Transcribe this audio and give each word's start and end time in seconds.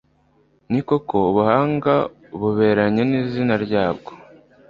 ni 0.71 0.81
koko, 0.87 1.15
ubuhanga 1.31 1.93
buberanye 2.39 3.01
n'izina 3.09 3.55
ryabwo 3.65 4.11